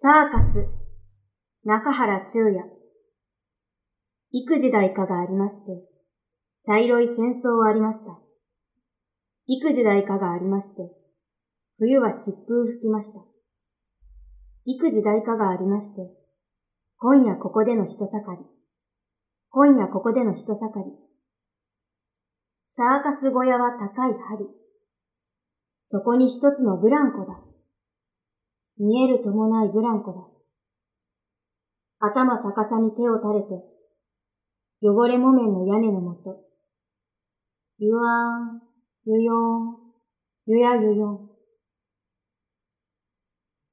[0.00, 0.64] サーカス、
[1.64, 2.64] 中原中也。
[4.30, 5.72] 幾時代かがありまして、
[6.62, 8.16] 茶色い戦争はありました。
[9.48, 10.88] 幾時代かがありまして、
[11.78, 13.24] 冬は疾風吹きました。
[14.66, 16.02] 幾時代かがありまして、
[16.98, 18.44] 今夜ここでの人盛り。
[19.50, 20.92] 今夜ここでの人盛り。
[22.76, 24.46] サーカス小屋は高い針。
[25.88, 27.47] そこに一つのブランコだ。
[28.78, 30.38] 見えるともないブランコだ。
[32.00, 33.64] 頭逆さに手を垂れて、
[34.80, 36.44] 汚れ木綿の屋根のもと、
[37.78, 38.62] ゆわーん、
[39.06, 39.36] ゆよー
[39.72, 39.76] ん、
[40.46, 41.30] ゆやゆよん。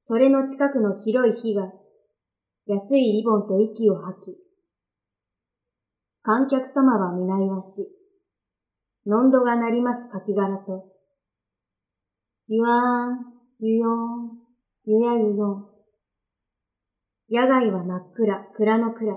[0.04, 1.72] それの近くの白い火が、
[2.66, 4.36] 安いリボンと息を吐き、
[6.22, 7.88] 観客様は皆いわし、
[9.06, 10.86] のんどが鳴ります柿殻と、
[12.48, 13.18] ゆわーん、
[13.60, 14.45] ゆよーん、
[14.88, 15.68] ゆやゆよ。
[17.28, 19.16] 野外は真っ暗、蔵の蔵。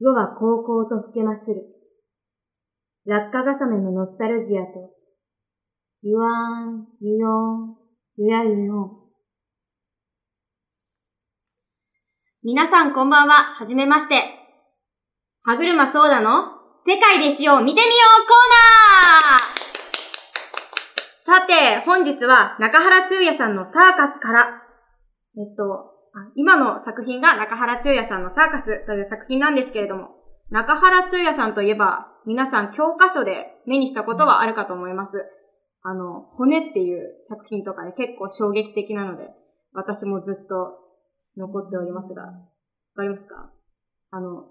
[0.00, 1.66] 夜は高校と吹けまする。
[3.04, 4.70] 落下がさめのノスタルジアと、
[6.00, 7.76] ゆわーん、ゆよん、
[8.16, 8.90] ゆやゆよん。
[12.42, 14.14] 皆さんこんばんは、はじめまして。
[15.42, 16.46] 歯車ソーダの？
[16.86, 17.92] 世界でしよう見てみよ
[18.24, 19.63] うコーナー
[21.34, 24.62] さて、本日は中原中也さんのサーカスから、
[25.36, 25.90] えっと、
[26.36, 30.10] 今の作品が中原中也さんのサーカスという作品なんですけれども、
[30.50, 35.24] 中原中也さんといえば、皆さん教科書で目にしたことはあるかと思います。
[35.82, 39.30] あの、骨っていう作品とかね、結構衝撃的なので、
[39.72, 40.78] 私もずっと
[41.36, 42.32] 残っておりますが、わ
[42.94, 43.50] かりますか？
[44.12, 44.44] あの、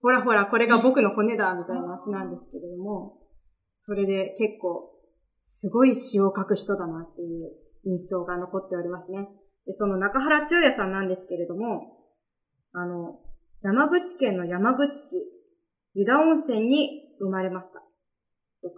[0.00, 3.18] ほらほら、これが僕の骨だ、みたいな足なんですけれども、
[3.80, 4.95] それで結構
[5.46, 7.52] すごい詩を書く人だなっていう
[7.84, 9.28] 印象が残っておりますね。
[9.64, 11.96] で、その中原中也さんなんですけれども、
[12.72, 13.20] あの、
[13.62, 15.16] 山口県の山口市、
[15.94, 17.80] 湯田温泉に生まれました。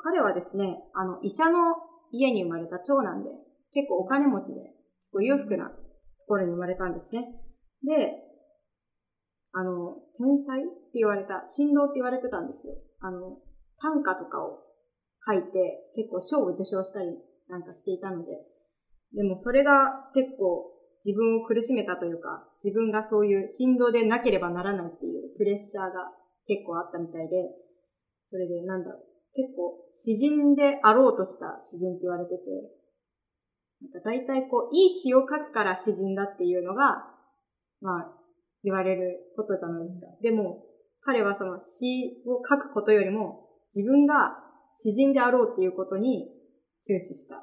[0.04, 1.74] 彼はですね、あの、医者の
[2.12, 3.30] 家に生まれた長男で、
[3.72, 4.60] 結構お金持ちで、
[5.10, 5.74] こう裕福なと
[6.26, 7.24] ころに生まれたんですね。
[7.82, 8.12] で、
[9.52, 12.74] あの、天才って言われた、振動って言われてたんですよ。
[13.00, 13.38] あの、
[13.80, 14.67] 短歌とかを
[15.26, 17.08] 書いて、結構賞を受賞したり
[17.48, 18.32] なんかしていたので、
[19.14, 20.72] でもそれが結構
[21.04, 26.10] 自分を苦しめたというか、自分がそういう振動でなければならないっていうプレッシャーが
[26.46, 27.36] 結構あったみたいで、
[28.24, 29.02] それでなんだろう、
[29.34, 32.38] 結構詩人であろうとした詩人って言われてて、
[33.80, 37.04] なんか大体こう、いい詩を書くから詩人だっていうのが、
[37.80, 38.12] まあ、
[38.64, 40.06] 言われることじゃないですか。
[40.20, 40.64] でも、
[41.02, 44.47] 彼はその詩を書くことよりも、自分が
[44.80, 46.30] 詩人であろうっていうことに
[46.80, 47.42] 注視した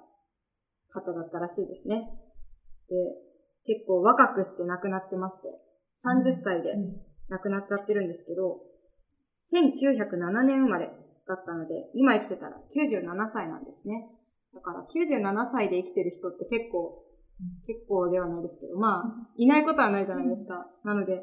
[0.93, 2.07] 方だったらしいですね。
[2.87, 2.95] で、
[3.65, 5.49] 結構若くして亡くなってまして、
[5.99, 6.71] 30歳で
[7.27, 8.61] 亡くなっちゃってるんですけど、
[9.51, 10.87] 1907年生まれ
[11.27, 13.03] だったので、今生きてたら97
[13.33, 14.07] 歳なんですね。
[14.53, 17.03] だから97歳で生きてる人って結構、
[17.67, 19.03] 結構ではないですけど、まあ、
[19.35, 20.71] いないことはないじゃないですか。
[20.85, 21.21] なので、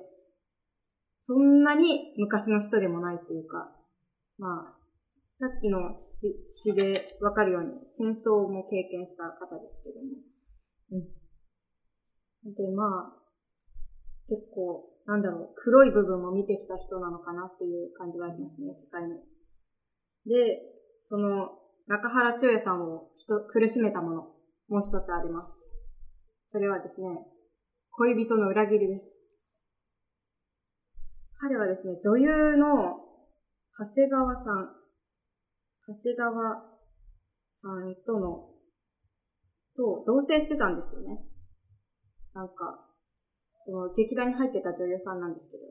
[1.21, 3.75] そんなに昔の人でもないっていうか、
[4.37, 4.82] まあ、
[5.43, 10.23] さっきの詩詩でわかるように戦争も経験した方ですけども。
[10.93, 12.55] うん。
[12.55, 13.19] で、まあ、
[14.29, 19.17] 結構、なんだろう、黒い部分も見てきた人なのかなっていう感じはありますね、世界の。
[20.27, 20.63] で、
[21.01, 24.17] その、中原中也さんを人、苦しめたもの、
[24.69, 25.59] もう一つあります。
[26.53, 27.19] それはですね、
[27.91, 29.11] 恋人の裏切りです。
[31.41, 33.01] 彼はですね、女優の
[33.77, 34.82] 長谷川さん
[35.95, 36.73] 長谷川
[37.55, 38.49] さんとの、
[39.77, 41.25] と同棲してたんですよね。
[42.35, 42.89] なんか、
[43.65, 45.63] その劇団に入ってた女優さんなんですけど、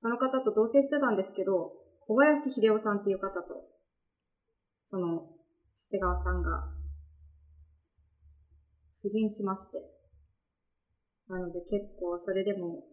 [0.00, 1.72] その方と同棲してたんですけど、
[2.06, 3.68] 小林秀夫さんっていう方と、
[4.84, 5.28] その、
[5.84, 6.50] 長谷川さんが、
[9.02, 9.78] 不倫しまして。
[11.28, 12.84] なので結構それでも、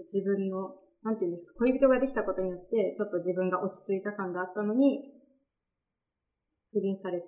[0.00, 5.21] 自分の、なんていうんですか、恋人ができたことによって、ちょっと自分が落ち着いた感があったのに、
[6.72, 7.26] 不倫されて、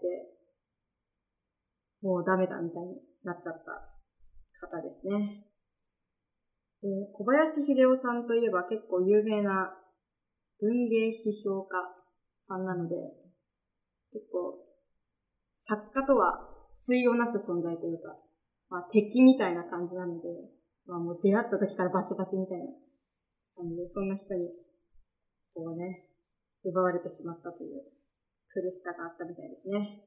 [2.03, 5.47] もうダメだみたいになっちゃった方ですね。
[6.83, 9.73] で小林秀夫さんといえば結構有名な
[10.61, 11.77] 文芸批評家
[12.47, 12.97] さんなので、
[14.13, 14.61] 結構
[15.57, 16.49] 作家とは
[16.87, 18.17] 対をなす存在というか、
[18.69, 20.29] まあ、敵みたいな感じなので、
[20.87, 22.67] まあもう出会った時からバチバチみたいな
[23.57, 24.49] 感じで、そんな人に、
[25.55, 26.05] こうね、
[26.65, 27.94] 奪われてしまったという
[28.55, 30.01] 苦しさがあったみたいですね。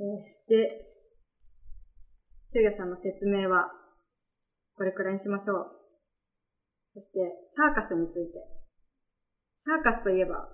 [0.00, 0.02] え
[0.48, 0.94] で、
[2.48, 3.70] 中也さんの説明は
[4.76, 5.66] これくらいにしましょう。
[6.94, 7.18] そして、
[7.50, 8.38] サーカスについて。
[9.56, 10.46] サーカスといえば、やっ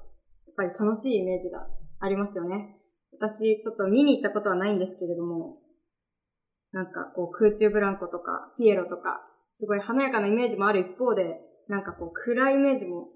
[0.56, 1.66] ぱり楽しいイメージが
[2.00, 2.76] ありますよね。
[3.12, 5.58] 私、ちょっと見に行ったことはないんですけれども、
[6.72, 9.20] なんかこう空中ブランコとか、ピエロとか、
[9.54, 13.08] すごい華やかなイメージもある一方で、なんかこう暗いイメージも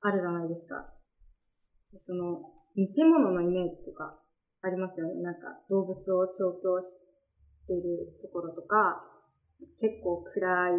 [0.00, 0.86] あるじゃないですか。
[1.96, 4.20] その、見せ物のイメージとか
[4.62, 5.22] ありますよね。
[5.22, 5.40] なんか
[5.70, 7.00] 動物を調教し
[7.66, 9.02] ているところとか、
[9.80, 10.72] 結構暗い、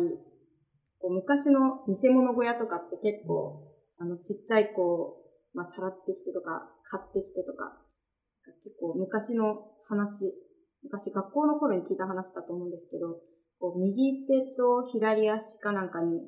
[0.99, 3.65] こう昔の見せ物小屋とかって結構、
[3.97, 5.17] あのちっちゃい子を、
[5.53, 7.81] まあ、さらってきてとか、買ってきてとか、
[8.63, 10.33] 結構昔の話、
[10.83, 13.17] 昔学校の頃に聞いた話だと思うんですけど、
[13.59, 16.21] こう右手と左足かなんかに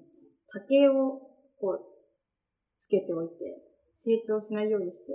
[0.52, 1.22] 竹を
[1.62, 1.82] こう
[2.76, 3.34] つけておいて、
[3.96, 5.14] 成長しないようにして、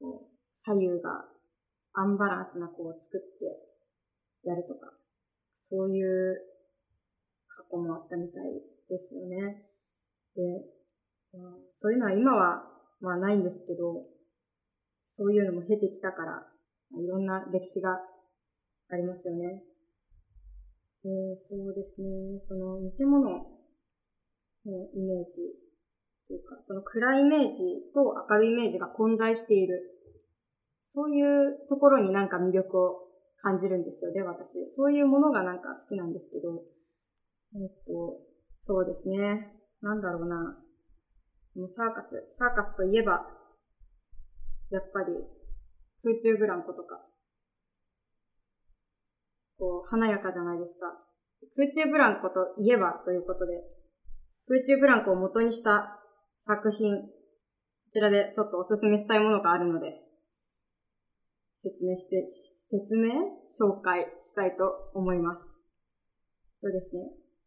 [0.00, 1.24] こう左右が
[1.94, 4.92] アンバランスな子を作ってやるとか、
[5.56, 6.36] そういう
[7.48, 9.64] 過去もあったみたいですよね。
[10.34, 10.42] で、
[11.32, 12.62] まあ、そういうのは今は、
[13.00, 14.04] まあないんですけど、
[15.04, 16.46] そういうのも経てきたから、
[16.98, 17.98] いろんな歴史が
[18.90, 19.62] ありますよね。
[21.02, 23.40] で、そうですね、その見せ物の
[24.94, 25.65] イメージ
[26.28, 27.58] というか、その暗いイメージ
[27.94, 29.80] と明るいイメージが混在している。
[30.84, 33.06] そういうところになんか魅力を
[33.38, 34.66] 感じるんですよね、私。
[34.74, 36.62] そういうものがなんか好きなんですけど。
[37.54, 38.20] えっと、
[38.60, 39.52] そうですね。
[39.82, 40.58] なんだろうな。
[41.54, 43.26] もうサーカス、サーカスといえば、
[44.70, 45.14] やっぱり
[46.02, 47.00] 空中ブランコとか、
[49.58, 50.86] こう、華やかじゃないですか。
[51.56, 53.62] 空中ブランコといえばということで、
[54.48, 55.98] 空中ブランコを元にした
[56.44, 57.08] 作品、こ
[57.92, 60.02] ちらでちょっとおすすめしたいものがあるので、
[61.62, 62.28] 説明して、
[62.70, 63.10] 説明
[63.48, 65.42] 紹介したいと思います。
[66.60, 67.02] そうですね。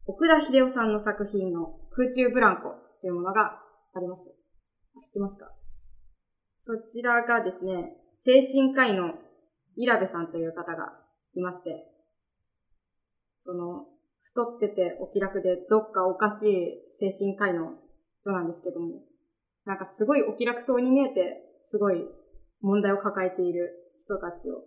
[0.06, 3.62] 奥田秀夫さんの作品の空中ブランコというものが
[3.94, 4.24] あります。
[5.02, 5.52] 知ってますか？
[6.62, 9.14] そちらがですね、精神科医の
[9.76, 10.94] イラベさんという方が
[11.36, 11.86] いまして、
[13.38, 13.86] その、
[14.24, 17.74] 太っててお気楽でどっかおかしい精神科医の
[18.30, 19.02] 人なんですけども、
[19.66, 22.06] なんかすごいお気楽そうに見えて、すごい
[22.62, 23.74] 問題を抱えている
[24.06, 24.64] 人たちを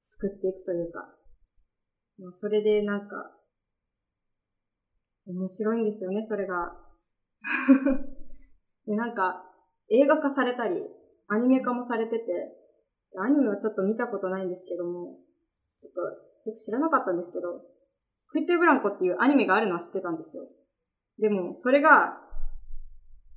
[0.00, 1.08] 救っていくというか、
[2.18, 3.32] まあ、それでなんか、
[5.26, 6.76] 面白いんですよね、それが。
[8.86, 9.44] で、なんか、
[9.90, 10.82] 映画化されたり、
[11.28, 12.24] アニメ化もされてて、
[13.18, 15.18] アニメはちょっと見たことないんですけども、
[15.78, 17.60] ちょっとよく知らなかったんですけど、
[18.28, 20.46] 空中ブランコっていうアニメがあるのは知ってたんですよ。
[21.18, 22.20] でも、それが、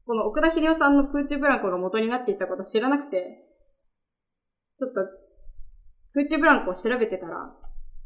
[0.10, 3.46] この奥田秀夫さんの空中ブランコが元になっていたこと知らなくて、
[4.80, 5.02] ちょっと、
[6.16, 7.54] 空中ブランコを調べてたら、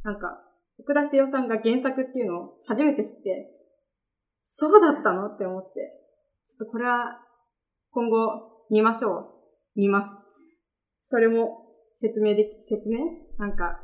[0.03, 0.43] なんか、
[0.77, 3.49] 奥田秀夫さんが原作っていうのを初めて知って、
[4.43, 5.93] そうだったのって思って、
[6.45, 7.21] ちょっとこれは
[7.91, 9.19] 今後見ましょ
[9.77, 9.79] う。
[9.79, 10.11] 見ます。
[11.05, 11.67] それも
[12.01, 12.99] 説明でき、説明？
[13.37, 13.79] なんか、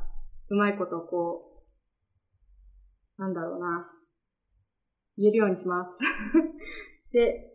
[0.49, 1.63] うまいことこ
[3.17, 3.89] う、なんだろうな。
[5.17, 5.97] 言えるようにします。
[7.13, 7.48] で、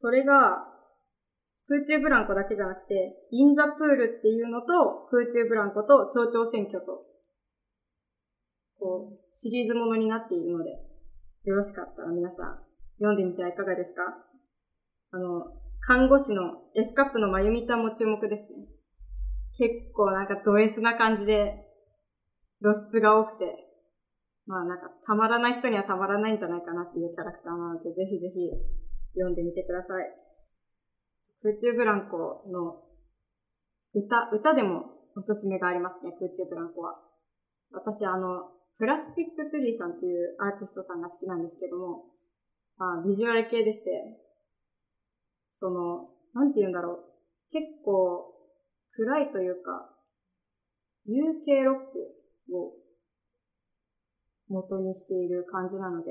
[0.00, 0.62] それが、
[1.66, 7.02] 空中ブランコだけじゃなくて、インザプールっていうのと、空中ブランコと蝶々選挙と、
[8.78, 10.70] こう、シリーズものになっているので、
[11.42, 12.62] よろしかったら皆さん、
[12.98, 14.02] 読んでみてはいかがですか？
[15.10, 18.68] あの、看護師の F カップのまゆみちゃんも注目ですね。
[19.58, 21.66] 結構なんかド S な感じで
[22.62, 23.56] 露出が多くて、
[24.46, 28.50] まあなんかたまらない人にはたまらないんじゃないかなっていうキャラクターなので、ぜひぜひ
[29.18, 30.06] 読んでみてください。
[31.42, 32.82] 空中ブランコの
[33.94, 36.94] 歌、歌でもおすすめがありますね、空中ブランコは。
[37.72, 42.04] 私あの、プラスティックツリーさんっていうアーティストさんが好きなんですけども、
[42.76, 43.90] まあ、ビジュアル系でして、
[45.50, 47.04] その、なんて言うんだろう。
[47.50, 48.32] 結構、
[48.92, 49.90] 暗いというか、
[51.08, 52.74] UK ロックを
[54.48, 56.10] 元にしている感じなので、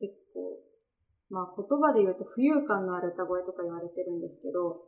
[0.00, 0.58] 結構、
[1.32, 4.84] まあ言葉で言うと浮遊感のある歌声とか言われてるんですけど、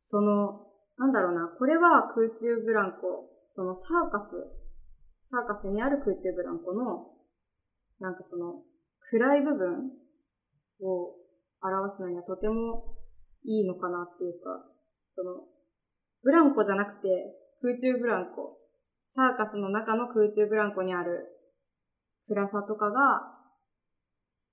[0.00, 4.38] その、なんだろうな、これは空中ブランコ、そのサーカス、
[5.28, 7.10] サーカスにある空中ブランコの、
[7.98, 8.62] なんかその、
[9.10, 9.90] 暗い部分
[10.80, 11.16] を
[11.60, 12.94] 表すのにはとても
[13.42, 14.64] いいのかなっていうか、
[15.16, 15.42] その、
[16.22, 17.08] ブランコじゃなくて
[17.62, 18.58] 空中ブランコ、
[19.08, 21.26] サーカスの中の空中ブランコにある
[22.28, 23.39] 暗さとかが、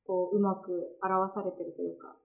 [0.07, 2.15] こう、うまく表されてるというか、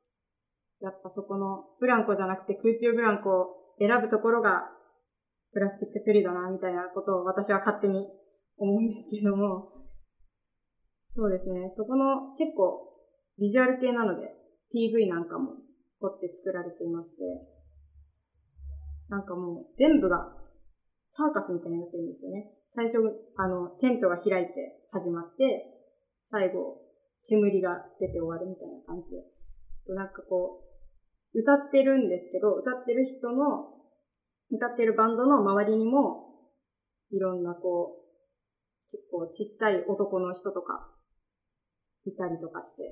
[0.80, 3.46] やっぱそこのブランコじゃなくて空中ブランコを
[3.78, 4.70] 選ぶところが
[5.52, 8.06] プラスティックツリーだな、みたいなことを私は勝手に
[8.56, 9.68] 思うんですけども、
[11.10, 11.68] そうですね。
[11.70, 12.88] そこの結構
[13.38, 14.32] ビジュアル系なので
[14.72, 15.56] PV なんかも
[16.00, 17.22] 凝って作られていまして、
[19.08, 20.32] なんかもう全部が
[21.08, 22.50] サーカスみたいになってるんですよね。
[22.74, 22.98] 最初、
[23.36, 25.66] あの、テントが開いて始まって、
[26.24, 26.80] 最後、
[27.28, 29.22] 煙が出て終わるみたいな感じで。
[29.86, 30.62] となんかこ
[31.34, 33.74] う、歌ってるんですけど、歌ってる人の、
[34.50, 36.32] 歌ってるバンドの周りにも、
[37.10, 38.02] いろんなこう、
[38.90, 40.88] 結構ちっちゃい男の人とか、
[42.04, 42.82] いたりとかして、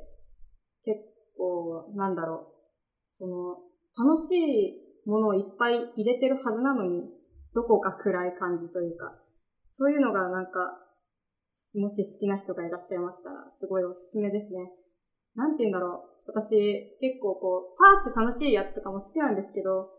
[0.85, 1.01] 結
[1.37, 3.59] 構、なんだろう、その、
[3.97, 7.03] 楽しいものをいっぱい入れてるはずなのに、
[7.55, 9.13] どこか暗い感じというか、
[9.71, 10.51] そういうのがなんか、
[11.75, 14.73] もし好きな人がいらっしゃいましたら、すごいおすすめですね。
[15.37, 16.33] なんて言うんだろう。
[16.33, 16.57] 私、
[17.01, 19.91] 結構こう、パーって楽しいやつとかも好きなんですけど、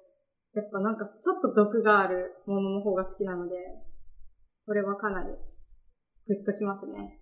[0.53, 3.55] やっぱなんかちょっと毒があるものの方が好きなので、
[4.65, 5.29] これはかなり
[6.27, 7.19] グッときますね。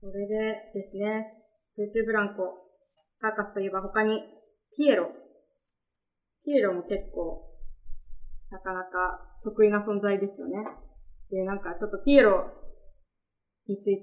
[0.00, 1.32] それでですね、
[1.76, 2.42] 空中ブランコ、
[3.20, 4.22] サーカスといえば他に、
[4.76, 5.10] ピエロ。
[6.44, 7.48] ピエロも結構、
[8.50, 10.58] なかなか得意な存在ですよね。
[11.30, 12.61] で、なんかちょっとピエロ
[13.68, 13.96] につい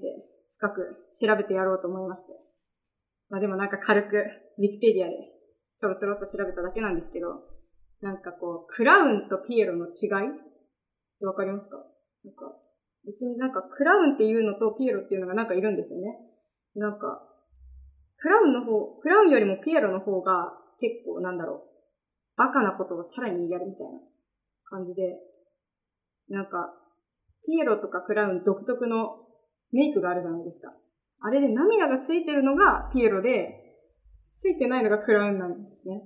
[0.58, 2.32] 深く調べてやろうと思いまして。
[3.28, 5.14] まあでもなんか軽く、ウィキペディアで
[5.78, 7.46] ちょろちょろっと調べただけなんですけど、
[8.00, 10.32] なんかこう、クラウンとピエロの違いっ
[11.18, 11.76] てわかりますか？
[12.24, 12.52] なんか、
[13.06, 16.18] 別になんかクラウンっていうのとピエロっていうのがなんかいるんですよね。
[16.74, 17.22] なんか、
[18.18, 21.70] クラウンの方、クラウンよりもピエロの方が結構なんだろう、
[22.36, 24.00] バカなことをさらにやるみたいな
[24.64, 25.16] 感じで、
[26.28, 26.74] なんか、
[27.46, 29.16] ピエロとかクラウン独特の
[29.72, 30.72] メイクがあるじゃないですか。
[31.22, 33.56] あれで涙がついてるのがピエロで、
[34.36, 36.02] ついてないのがクラウンなんですね。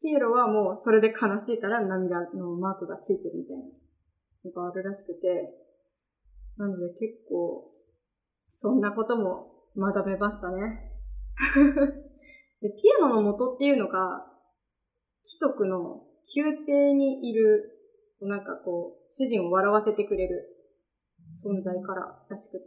[0.00, 3.62] ピエロはもうそれで悲しいから涙のマークがついてるみたいな
[4.44, 5.50] のがあるらしくて、
[6.56, 7.70] なので結構、
[8.50, 10.92] そんなことも学べましたね。
[12.60, 14.26] でピエロの元っていうのが、
[15.24, 17.78] 貴族の宮廷にいる、
[18.20, 20.51] なんかこう、主人を笑わせてくれる
[21.32, 22.66] 存在かららしくて、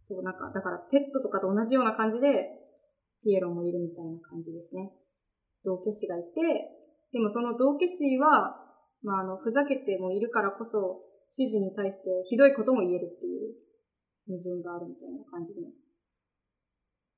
[0.00, 2.62] そう、なんか、だからペットとかと同じような感じで、
[3.22, 4.90] ピエロもいるみたいな感じですね。
[5.64, 6.32] 道化師がいて、
[7.12, 8.58] でもその道化師は、
[9.02, 13.54] まあ、あの、ふざけてもいるからこそ、主人に対してひどいことも言えるっていう
[14.26, 15.60] 矛盾があるみたいな感じで。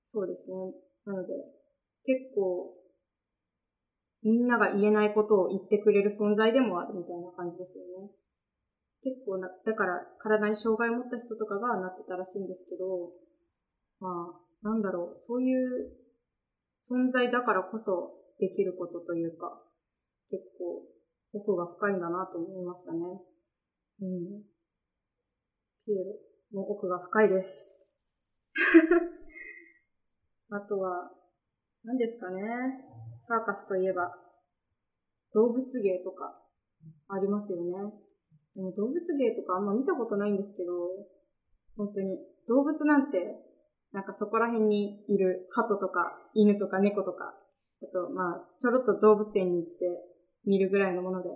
[0.04, 0.54] そうですね。
[1.06, 1.34] なので、
[2.04, 2.74] 結構、
[4.22, 8.10] みんなが言えないことを言ってくれる存在でもあるみたいな感じですよね。
[9.04, 13.12] 結構な、だから体に障害を持った人とかがなってたらしいんですけど、
[14.00, 15.92] まあ、なんだろう、そういう
[16.88, 19.60] 存在だからこそできることというか、
[20.30, 20.88] 結構
[21.34, 22.98] 奥が深いんだなと思いましたね。
[24.00, 24.42] うん。
[25.84, 25.96] ピエ
[26.52, 27.92] ロの奥が深いです。
[30.48, 31.12] あとは、
[31.84, 32.40] 何ですかね。
[33.28, 34.16] サーカスといえば、
[35.34, 36.40] 動物芸とか
[37.08, 38.03] ありますよね。
[38.54, 40.72] でも動物芸とかあんま見たことないんですけど、
[41.76, 42.18] 本当に。
[42.48, 43.18] 動物なんて、
[43.92, 47.34] なんかそこら辺にいる鳩とか犬とか猫とか、
[47.82, 49.70] あとまあちょろっと動物園に行って
[50.44, 51.30] 見るぐらいのもので、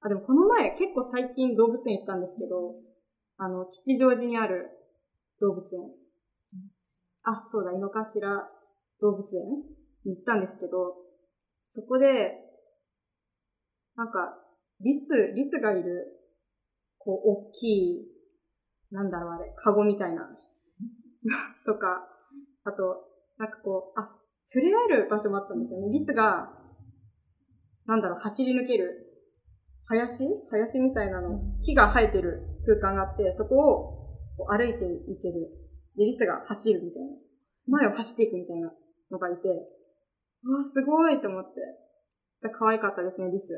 [0.00, 2.74] あ、でもこの前結構最近動物園行ったんですけど、
[3.36, 4.70] あの、吉祥寺にある
[5.40, 5.90] 動物園。
[7.22, 8.48] あ、そうだ、井の頭
[9.00, 9.44] 動物園
[10.04, 10.96] に行ったんですけど、
[11.68, 12.36] そこで、
[13.96, 14.38] なんか、
[14.80, 16.19] リス、リスがいる、
[17.10, 18.06] こう、大きい、
[18.92, 20.22] なんだろうあれ、カゴみたいな、
[21.66, 22.06] とか、
[22.62, 23.04] あと、
[23.36, 24.16] なんかこう、あ、
[24.52, 25.90] 触れ合える場所もあったんですよね。
[25.90, 26.56] リスが、
[27.86, 29.06] なんだろう、走り抜ける
[29.86, 30.24] 林？
[30.50, 33.56] 林みたいなの、木が生えてる空間があって、そこ
[34.38, 35.50] を歩いていける。
[35.96, 37.08] で、リスが走るみたいな。
[37.66, 38.72] 前を走っていくみたいな
[39.10, 39.48] のがいて、
[40.44, 41.60] うわ、すごいと思って。
[42.38, 43.52] じゃ可愛かったですね、リス。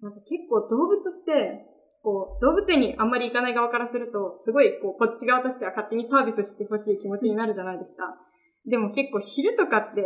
[0.00, 1.72] なんか結構動物って、
[2.02, 8.18] こう、動物園にあんまり行かない側からすると、すごい、こう、こっち側としては勝手にサービスしてほしい気持ちになるじゃないですか。
[8.66, 10.02] でも結構昼とかって、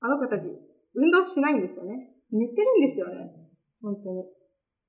[0.00, 0.44] あの子たち、
[0.94, 2.12] 運動しないんですよね。
[2.30, 3.32] 寝てるんですよね。
[3.80, 4.24] 本当に。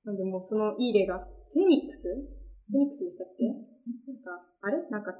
[0.04, 2.08] なんでもうそのいい例が、フェニックス？
[2.08, 4.76] フェニックスでしたっけ、なんか、あれ？
[4.90, 5.12] なんか、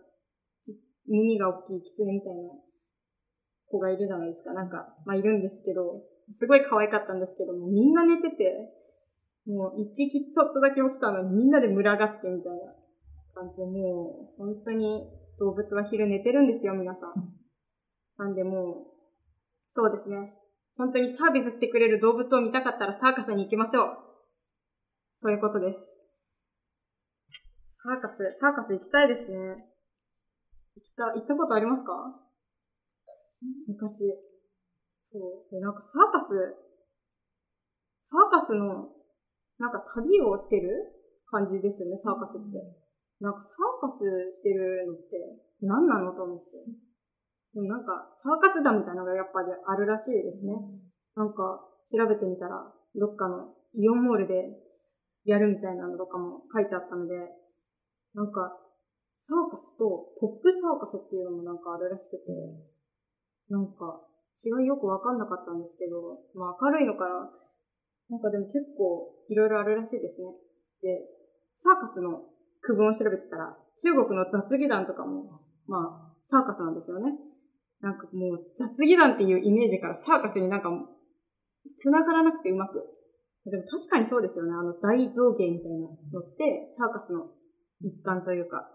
[1.08, 2.50] 耳が大きい狐みたいな
[3.68, 4.52] 子がいるじゃないですか。
[4.52, 6.02] なんか、まあいるんですけど、
[6.32, 8.70] すごい可愛かったんですけども、みんな寝てて、
[9.46, 12.74] もう一匹ちょっとだけ起きたのにみんなで群がってみたいな
[13.34, 17.12] 感じで、もう本当に動物は昼寝てるんですよ、皆さん。
[18.18, 18.86] なんでもう、
[19.68, 20.34] そうですね。
[20.76, 23.98] 本当にサービスしてくれる動物を見たかったらサーカスに行きましょう。
[25.16, 25.80] そういうことです。
[27.82, 29.36] サーカス、サーカス行きたいですね。
[29.36, 29.56] 行っ
[30.96, 31.92] た、行ったことありますか？
[33.68, 34.04] 昔。
[35.00, 35.50] そう。
[35.50, 36.28] で、なんかサーカス、
[38.00, 38.88] サーカスの、
[39.60, 40.72] なんか旅をしてる
[41.28, 42.58] 感じですよね、サーカスって。
[43.20, 44.00] なんかサーカス
[44.32, 45.20] してるのって
[45.60, 46.64] 何なのと思って。
[47.52, 50.54] でもなんか、サーカス団みたいなのがやっぱりあるらしいですね。
[51.14, 52.62] なんか、調べてみたら、
[52.94, 54.56] どっかのイオンモールで
[55.24, 57.14] やるみたいなのとかも書いてあったので、
[58.14, 58.56] なんか、
[59.18, 62.32] サーカスとポップサーカスっていうのもなんかあるらしくて、
[63.50, 64.00] なんか、
[64.32, 67.04] 違いよくわかんなかったんですけど、まあ明るいのか
[68.10, 68.18] な。
[68.18, 70.28] んかでも結構いろいろあるらしいですね。
[70.82, 71.00] で、
[71.56, 72.22] サーカスの
[72.60, 77.12] 区分を調べてたら、中国の雑技団とかも、まあ、サーカスなんですよね。
[77.80, 80.68] なんかもう雑技団っていうイメージからサーカスになんか
[81.78, 82.84] 繋がらなくてうまく。
[83.46, 84.52] でも確かにそうですよね。
[84.52, 87.32] あの大道芸みたいなのってサーカスの
[87.80, 88.68] 一環というか。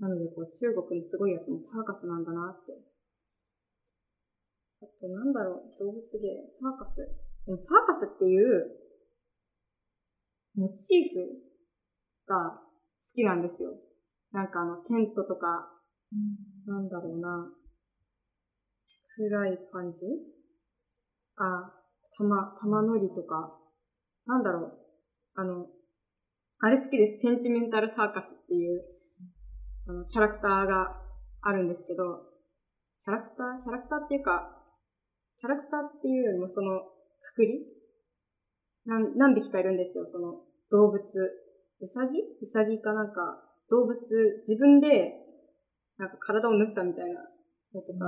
[0.00, 2.72] なのでこう中国のすごいやつもサーカスなんだなって。
[4.80, 7.02] あとなんだろう、動物芸、サーカス。
[7.56, 8.76] サーカスっていう
[10.56, 11.24] モチーフ
[12.26, 12.60] が好
[13.14, 13.70] きなんですよ。
[14.32, 15.70] なんかあのテントとか、
[16.66, 17.48] なんだろうな。
[19.16, 19.98] 暗い感じ？
[21.36, 21.72] あ、
[22.18, 23.56] 玉、玉乗りとか、
[24.26, 24.78] なんだろう。
[25.34, 25.66] あの、
[26.60, 27.20] あれ好きです。
[27.20, 28.84] センチメンタルサーカスっていう、
[29.86, 31.00] あの、キャラクターが
[31.42, 32.26] あるんですけど、
[33.02, 33.62] キャラクター？
[33.62, 34.50] キャラクターっていうか、
[35.38, 36.82] キャラクターっていうよりもその、
[37.20, 37.66] くくり？
[38.86, 40.98] 何、何匹かいるんですよ、その、動物。
[41.80, 43.98] うさぎうさぎかなんか、動物、
[44.40, 45.14] 自分で、
[45.98, 47.20] なんか体を縫ったみたいな
[47.74, 47.98] のとか、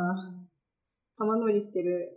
[1.19, 2.17] 玉乗りしてる、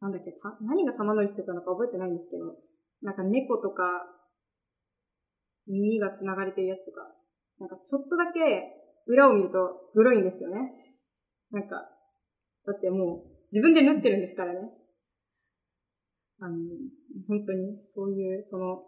[0.00, 2.56] なんだっけ、た、何が玉乗りしてたのか覚えてないんですけど、
[3.02, 3.84] なんか猫とか、
[5.66, 7.02] 耳が繋がれてるやつとか、
[7.58, 8.40] なんかちょっとだけ
[9.06, 10.72] 裏を見るとグロいんですよね。
[11.50, 11.76] なんか、
[12.66, 14.60] だってもう自分で縫ってるんですからね。
[16.40, 16.56] あの、
[17.28, 18.82] 本当にそういう、その、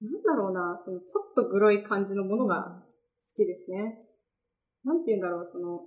[0.00, 2.84] なんだろうな、そのちょっとグロい感じのものが
[3.18, 3.98] 好きですね。
[4.84, 5.86] なんて言うんだろう、その、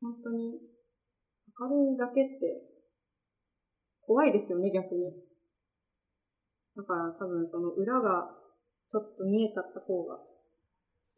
[0.00, 0.60] 本当に
[1.58, 2.62] 明るいだけって
[4.02, 5.12] 怖いですよね、逆に。
[6.76, 8.30] だから多分その裏が
[8.86, 10.24] ちょっと見えちゃった方が好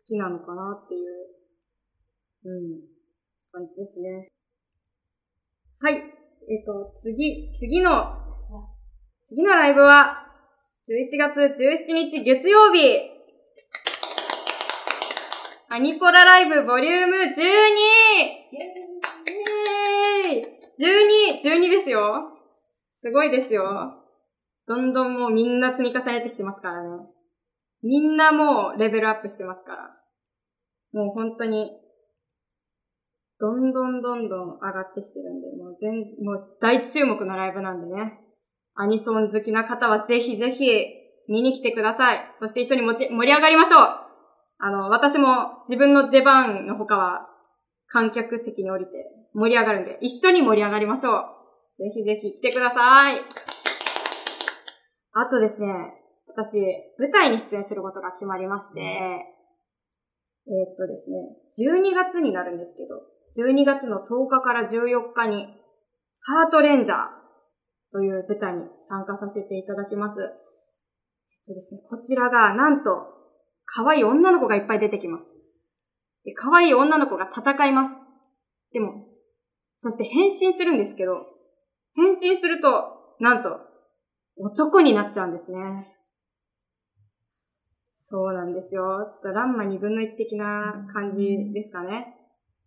[0.07, 1.11] きなのかなっていう、
[2.45, 2.81] うん、
[3.53, 4.29] 感じですね。
[5.79, 5.95] はい。
[5.97, 8.20] えっ、と、次、次の、
[9.23, 10.27] 次のライブは、
[10.89, 13.11] 11月17日月曜日、
[15.69, 17.21] アニポラライブボリューム 12!
[17.23, 20.43] イェーイ
[21.43, 22.33] !12、12ですよ。
[23.01, 23.95] すごいですよ。
[24.67, 26.89] どんどんもうみんな積み重ねてきてますからね。
[27.83, 29.91] みんなもうレベルアップしてますから。
[30.93, 31.71] もう本当に、
[33.39, 38.30] どんどんどんどん上がってきてるんで、もう全、もう大注目のライブなんでね。
[38.75, 40.67] アニソン好きな方はぜひぜひ
[41.29, 42.19] 見に来てください。
[42.41, 43.89] そして一緒に盛り上がりましょう
[44.59, 47.29] あの、私も自分の出番の他は
[47.87, 48.91] 観客席に降りて
[49.35, 51.25] 盛り上がるんで、一緒に盛り上がりましょう。
[51.79, 53.15] ぜひぜひ来てください。
[55.13, 55.69] あとですね、
[56.29, 56.61] 私、
[56.99, 63.03] 舞台に出演することが決まりまして、えー、っとですね、12月になるんですけど、
[63.49, 65.47] 12月の10日から14日に、
[66.23, 67.20] ハートレンジャー
[67.93, 70.21] という舞台に参加させていただきます。
[70.21, 70.29] えっ
[71.47, 72.91] とですね、こちらが、なんと、
[73.65, 75.29] 可愛い女の子がいっぱい出てきます。
[76.37, 77.97] 可愛い女の子が戦います。
[78.73, 79.07] でも、
[79.79, 81.27] そして変身するんですけど、
[81.95, 83.59] 変身すると、なんと、
[84.37, 85.97] 男になっちゃうんですね。
[87.95, 89.07] そうなんですよ。
[89.11, 92.17] ちょっとランマ2分の1的な感じですかね。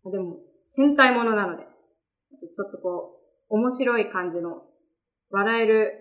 [0.05, 0.37] でも、
[0.69, 4.63] 戦隊ものなので、ちょっとこう、面白い感じの、
[5.33, 5.93] 笑える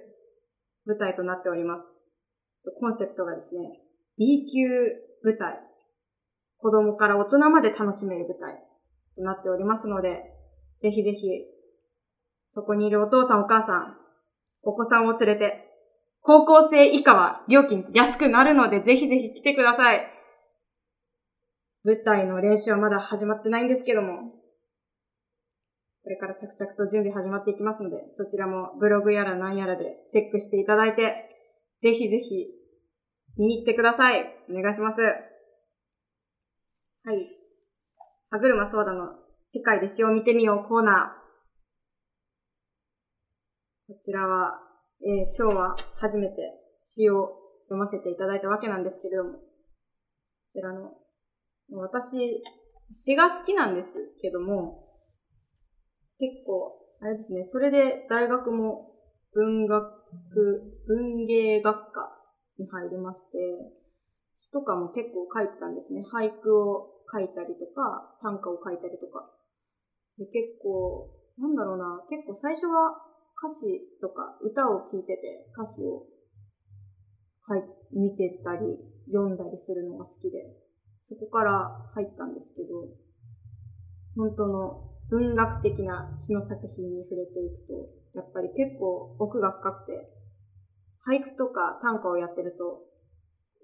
[0.84, 1.84] 舞台となっております。
[2.78, 3.80] コンセプトがですね、
[4.18, 4.68] B 級
[5.24, 5.58] 舞台。
[6.58, 8.58] 子供から大人まで楽しめる舞台
[9.16, 10.22] となっておりますので、
[10.82, 11.28] ぜひぜひ
[12.54, 13.96] そこにいるお父さんお母さん、
[14.62, 15.66] お子さんを連れて、
[16.20, 20.06] 高校生以下は料金安くなるので、ぜひぜひ来てください。
[21.84, 24.41] 舞台の練習はまだ始まってないんですけども、
[26.12, 31.30] これから着々と準備始まっていきますので、そちらもブログやら何やらでチェックしていただいて、
[31.80, 32.48] ぜひぜひ
[33.38, 34.26] 見に来てください。
[34.50, 35.00] お願いします。
[35.00, 35.08] は
[37.14, 37.16] い。
[38.28, 39.14] 歯車ソーダの
[39.54, 43.94] 世界で詩を見てみようコーナー。
[43.94, 44.60] こちらは、
[45.00, 46.34] えー、今日は初めて
[46.84, 47.30] 詩を
[47.64, 49.38] 読ませていただいたわけなんですけれども、こ
[50.52, 50.90] ちらの、
[51.70, 52.42] 私
[52.92, 53.88] 詩が好きなんです
[54.20, 54.91] けども、
[56.22, 58.94] 結構、あれですね、それで大学も
[59.34, 59.82] 文学、
[60.86, 62.14] 文芸学科
[62.58, 63.38] に入りまして、
[64.36, 66.04] 詩とかも結構書いてたんですね。
[66.06, 69.34] 俳句を書いたりとか、短歌を書いたりとか。
[70.16, 72.94] で結構、なんだろうな、結構最初は
[73.42, 76.06] 歌詞とか歌を聴いてて歌詞を
[77.44, 78.78] はい、見てたり
[79.10, 80.38] 読んだりするのが好きで、
[81.02, 82.86] そこから入ったんですけど、
[84.14, 90.08] 本当の文学的な詩の作品に触れていくと、やっぱり結構奥が深くて、
[91.04, 92.80] 俳句とか短歌をやってると、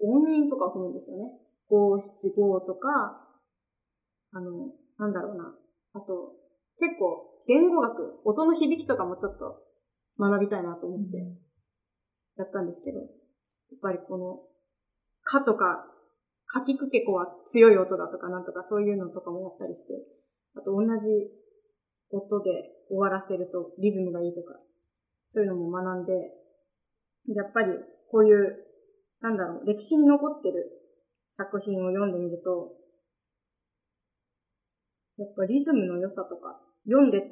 [0.05, 1.25] 音韻とかを踏むんですよね。
[1.67, 3.25] 五七五とか、
[4.31, 5.55] あの、なんだろうな。
[5.93, 6.37] あと、
[6.77, 9.57] 結構、言語学、音の響きとかもちょっと
[10.19, 11.17] 学びたいなと思って、
[12.37, 13.09] やったんですけど、やっ
[13.81, 14.37] ぱりこの、
[15.23, 15.87] かとか、
[16.45, 19.93] かきくけこは強い音だとかなんとかそういうのとかもやったりして、
[20.55, 21.07] あと同じ
[22.11, 22.49] 音で
[22.89, 24.59] 終わらせるとリズムがいいとか、
[25.27, 26.13] そういうのも学んで、
[27.35, 27.73] やっぱり
[28.09, 28.65] こういう、
[29.21, 30.65] なんだろう、歴史に残ってる
[31.29, 32.73] 作品を読んでみると、
[35.17, 37.27] やっぱリズムの良さとか、読んでて、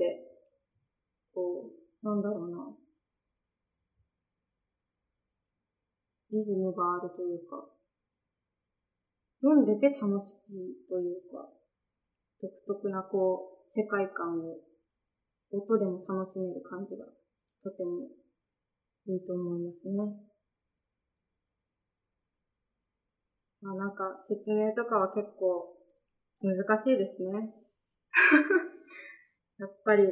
[1.34, 1.72] こ
[2.04, 2.58] う、なんだろうな。
[6.32, 7.66] リズムがあるというか、
[9.42, 11.48] 読んでて楽しいというか、
[12.42, 14.58] 独特なこう、世界観を
[15.52, 17.06] 音でも楽しめる感じが
[17.64, 18.10] とても
[19.08, 19.94] いいと思いますね。
[23.62, 25.78] まあなんか説明とかは結構
[26.42, 27.54] 難しいですね。
[29.58, 30.04] やっぱり、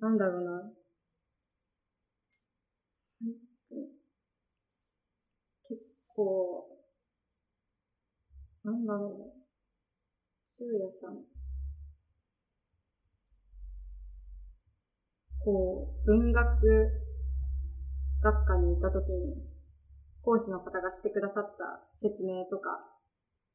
[0.00, 0.72] なんだろうな。
[5.68, 6.78] 結構、
[8.64, 9.38] なんだろう。
[10.48, 11.37] 修也さん。
[15.48, 16.44] こう、文学
[18.22, 19.32] 学科にいたときに、
[20.20, 22.84] 講師の方がしてくださった説明とか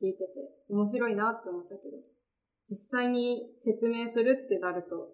[0.01, 0.25] 聞いてて、
[0.69, 1.97] 面白いなって思ったけど、
[2.67, 5.13] 実際に説明するってなると、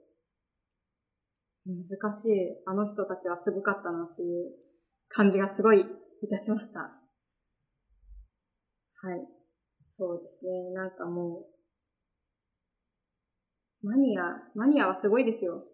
[1.67, 2.63] 難しい。
[2.65, 4.51] あの人たちはすごかったなっていう
[5.09, 6.79] 感じがすごいいたしました。
[6.79, 6.87] は
[9.17, 9.27] い。
[9.89, 10.71] そうですね。
[10.71, 11.45] なんかも
[13.83, 14.21] う、マニア、
[14.55, 15.65] マニアはすごいですよ。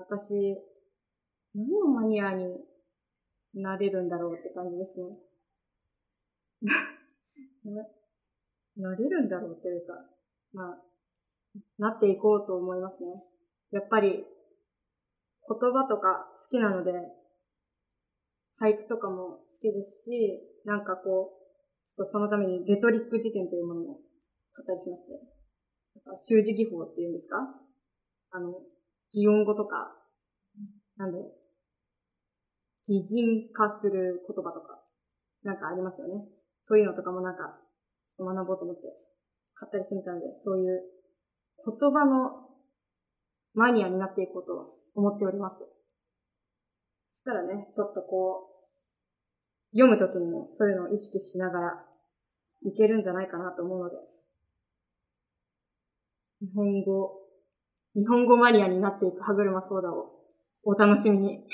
[0.00, 0.56] 私、
[1.54, 2.46] 何のマニアに
[3.54, 5.18] なれるんだろうって感じですね。
[7.64, 9.92] な、なれるんだろうというか、
[10.52, 10.82] まあ、
[11.78, 13.24] なっていこうと思いますね。
[13.72, 14.24] やっぱり、言
[15.72, 16.92] 葉とか好きなので、
[18.60, 24.00] 俳句とかも好きですし、なんかこう、ちょっとそのためにレトリック辞典というものも
[24.52, 27.36] 買ったりしまして、なんか習字技法っていうんですか？
[28.30, 28.62] あの、
[29.12, 29.96] 擬音語とか、
[30.96, 31.32] なんだろう、
[32.86, 34.82] 擬人化する言葉とか、
[35.42, 36.24] なんかありますよね。
[36.62, 37.58] そういうのとかもなんか、
[38.06, 38.82] ちょっと学ぼうと思って
[39.54, 40.82] 買ったりしてみたので、そういう
[41.64, 42.48] 言葉の
[43.54, 45.58] マニアになっていこうと思っております。
[47.12, 51.84] そしたらね、ちょっとこう、読むときにもそういうのを意識しながら
[52.62, 53.96] いけるんじゃないかなと思うので、
[56.40, 57.20] 日本語
[57.94, 60.10] 日本語マニアになっていく歯車ソーダを
[60.62, 61.44] お楽しみに。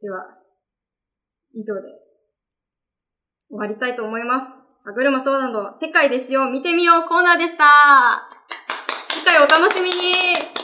[0.00, 0.38] では、
[1.54, 1.82] 以上で
[3.48, 4.62] 終わりたいと思います。
[4.84, 7.64] 歯車ソーダの世界でしよう見てみようコーナーでした。
[9.10, 10.55] 次回お楽しみに